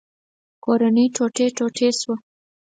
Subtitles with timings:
[0.63, 2.15] کورنۍ ټوټې ټوټې شوه.